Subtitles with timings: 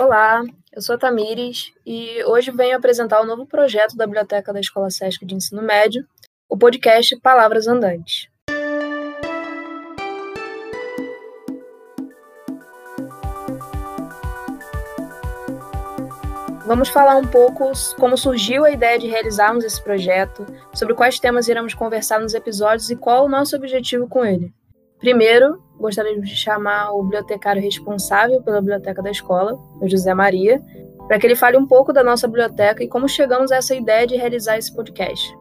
[0.00, 4.60] Olá, eu sou a Tamires e hoje venho apresentar o novo projeto da Biblioteca da
[4.60, 6.06] Escola Sesc de Ensino Médio,
[6.48, 8.28] o podcast Palavras Andantes.
[16.64, 21.48] Vamos falar um pouco como surgiu a ideia de realizarmos esse projeto, sobre quais temas
[21.48, 24.54] iremos conversar nos episódios e qual o nosso objetivo com ele.
[24.98, 30.60] Primeiro, gostaríamos de chamar o bibliotecário responsável pela biblioteca da escola, o José Maria,
[31.06, 34.06] para que ele fale um pouco da nossa biblioteca e como chegamos a essa ideia
[34.06, 35.32] de realizar esse podcast.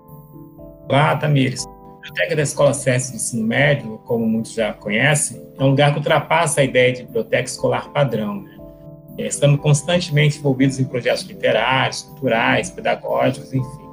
[0.87, 1.65] Olá, Tamires.
[1.65, 5.91] A Biblioteca da Escola Sesc de Ensino Médio, como muitos já conhecem, é um lugar
[5.91, 8.43] que ultrapassa a ideia de biblioteca escolar padrão.
[8.43, 8.57] Né?
[9.17, 13.87] É, estamos constantemente envolvidos em projetos literários, culturais, pedagógicos, enfim.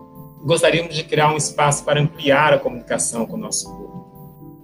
[0.44, 4.03] Gostaríamos de criar um espaço para ampliar a comunicação com o nosso público,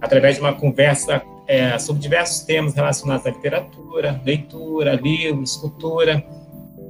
[0.01, 6.23] através de uma conversa é, sobre diversos temas relacionados à literatura, leitura, livros, cultura,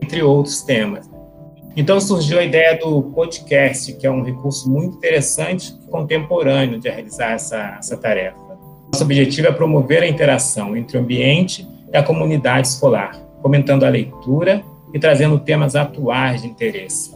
[0.01, 1.09] entre outros temas.
[1.75, 6.89] Então surgiu a ideia do podcast, que é um recurso muito interessante e contemporâneo de
[6.89, 8.37] realizar essa, essa tarefa.
[8.91, 13.89] Nosso objetivo é promover a interação entre o ambiente e a comunidade escolar, comentando a
[13.89, 14.61] leitura
[14.93, 17.15] e trazendo temas atuais de interesse.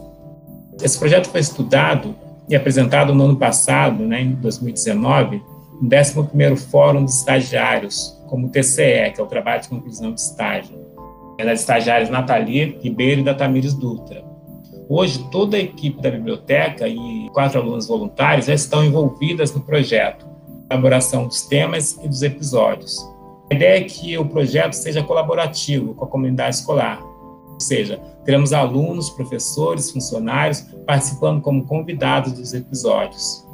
[0.82, 2.14] Esse projeto foi estudado
[2.48, 5.42] e apresentado no ano passado, né, em 2019,
[5.80, 10.86] no 11º Fórum dos Estagiários, como TCE, que é o Trabalho de Conclusão de Estágio,
[11.38, 14.24] é das estagiárias Nathalie Ribeiro e da Tamires Dutra.
[14.88, 20.26] Hoje, toda a equipe da biblioteca e quatro alunos voluntários já estão envolvidas no projeto,
[20.70, 22.98] elaboração dos temas e dos episódios.
[23.50, 28.52] A ideia é que o projeto seja colaborativo com a comunidade escolar, ou seja, teremos
[28.52, 33.45] alunos, professores, funcionários participando como convidados dos episódios.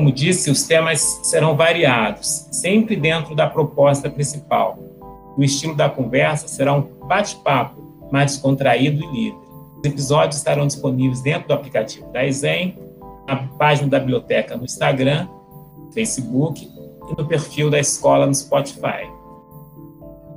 [0.00, 4.78] Como disse, os temas serão variados, sempre dentro da proposta principal.
[5.36, 9.38] O estilo da conversa será um bate-papo mais descontraído e livre.
[9.76, 12.78] Os episódios estarão disponíveis dentro do aplicativo da Exem,
[13.28, 15.28] na página da biblioteca no Instagram,
[15.92, 19.06] Facebook e no perfil da escola no Spotify.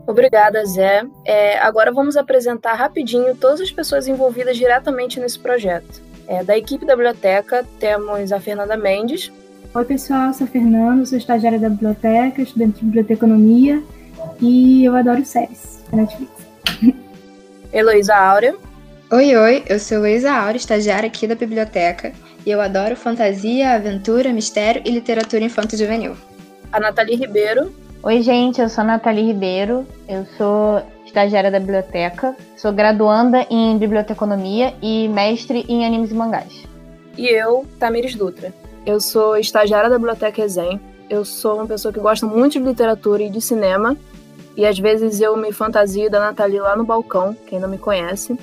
[0.05, 1.03] Obrigada, Zé.
[1.23, 6.01] É, agora vamos apresentar rapidinho todas as pessoas envolvidas diretamente nesse projeto.
[6.27, 9.31] É, da equipe da biblioteca, temos a Fernanda Mendes.
[9.75, 13.81] Oi, pessoal, sou a Fernanda, sou estagiária da biblioteca, estudante de biblioteconomia
[14.39, 16.31] e eu adoro séries da Netflix.
[17.73, 18.55] Heloísa Áurea.
[19.11, 22.13] Oi, oi, eu sou Heloísa Áurea, estagiária aqui da biblioteca
[22.45, 26.15] e eu adoro fantasia, aventura, mistério e literatura infanto-juvenil.
[26.71, 27.73] A Nathalie Ribeiro.
[28.03, 33.75] Oi, gente, eu sou a Nathalie Ribeiro, eu sou estagiária da biblioteca, sou graduanda em
[33.79, 36.63] biblioteconomia e mestre em animes e mangás.
[37.17, 38.53] E eu, Tamires Dutra.
[38.85, 40.79] Eu sou estagiária da Biblioteca Exem,
[41.09, 43.95] eu sou uma pessoa que gosta muito de literatura e de cinema,
[44.57, 48.37] e às vezes eu me fantasio da Nathalie lá no balcão, quem não me conhece.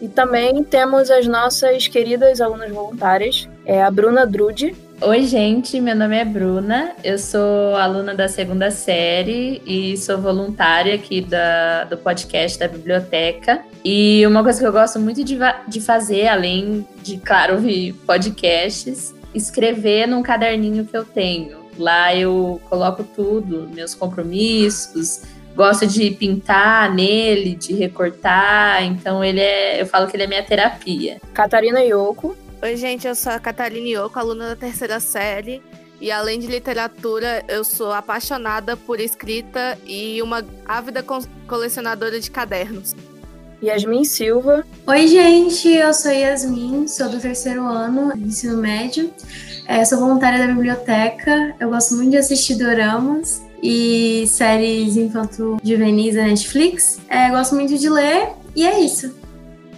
[0.00, 5.96] E também temos as nossas queridas alunas voluntárias, é a Bruna Drude, Oi, gente, meu
[5.96, 11.96] nome é Bruna, eu sou aluna da segunda série e sou voluntária aqui da, do
[11.96, 13.62] podcast da biblioteca.
[13.84, 15.36] E uma coisa que eu gosto muito de,
[15.66, 21.62] de fazer, além de, claro, ouvir podcasts, escrever num caderninho que eu tenho.
[21.78, 25.22] Lá eu coloco tudo, meus compromissos,
[25.56, 30.42] gosto de pintar nele, de recortar, então ele é, eu falo que ele é minha
[30.42, 31.20] terapia.
[31.32, 35.60] Catarina Yoko, Oi, gente, eu sou a Catarina Ioco, aluna da terceira série.
[36.00, 41.04] E além de literatura, eu sou apaixonada por escrita e uma ávida
[41.48, 42.94] colecionadora de cadernos.
[43.62, 44.64] Yasmin Silva.
[44.86, 49.12] Oi, gente, eu sou Yasmin, sou do terceiro ano de ensino médio.
[49.68, 51.54] É, sou voluntária da biblioteca.
[51.60, 56.98] Eu gosto muito de assistir doramas e séries infanto-juvenis da Netflix.
[57.08, 59.14] É, gosto muito de ler e é isso.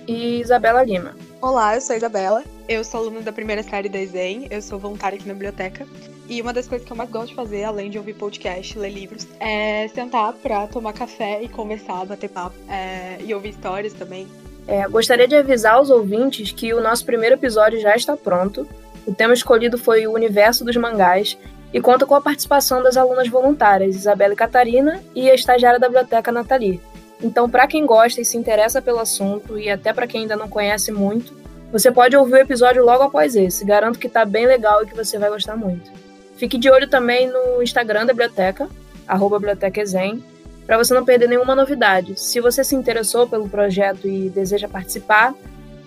[0.08, 1.14] E Isabela Lima.
[1.42, 2.42] Olá, eu sou a Isabela.
[2.66, 5.86] Eu sou aluna da primeira série da ESEM, eu sou voluntária aqui na biblioteca.
[6.28, 8.90] E uma das coisas que eu mais gosto de fazer, além de ouvir podcast, ler
[8.90, 14.26] livros, é sentar pra tomar café e conversar, bater papo é, e ouvir histórias também.
[14.66, 18.66] É, gostaria de avisar aos ouvintes que o nosso primeiro episódio já está pronto.
[19.06, 21.36] O tema escolhido foi o universo dos mangás
[21.72, 25.88] e conta com a participação das alunas voluntárias Isabela e Catarina e a estagiária da
[25.88, 26.80] biblioteca Nathalie.
[27.22, 30.48] Então, para quem gosta e se interessa pelo assunto e até para quem ainda não
[30.48, 31.34] conhece muito,
[31.70, 33.64] você pode ouvir o episódio logo após esse.
[33.64, 36.03] Garanto que tá bem legal e que você vai gostar muito.
[36.44, 38.68] Fique de olho também no Instagram da biblioteca,
[39.08, 40.22] arroba bibliotecaexem,
[40.66, 42.20] para você não perder nenhuma novidade.
[42.20, 45.32] Se você se interessou pelo projeto e deseja participar,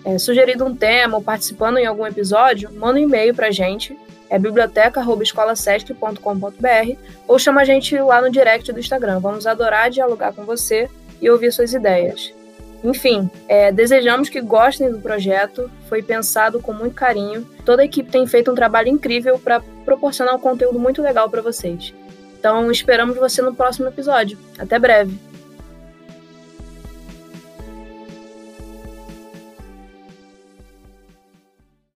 [0.04, 3.96] é, sugerindo um tema ou participando em algum episódio, manda um e-mail para a gente,
[4.28, 6.96] é biblioteca.escolasesc.com.br
[7.28, 9.20] ou chama a gente lá no direct do Instagram.
[9.20, 10.90] Vamos adorar dialogar com você
[11.22, 12.36] e ouvir suas ideias.
[12.82, 15.70] Enfim, é, desejamos que gostem do projeto.
[15.88, 17.46] Foi pensado com muito carinho.
[17.64, 21.42] Toda a equipe tem feito um trabalho incrível para proporcionar um conteúdo muito legal para
[21.42, 21.92] vocês.
[22.38, 24.38] Então, esperamos você no próximo episódio.
[24.58, 25.27] Até breve!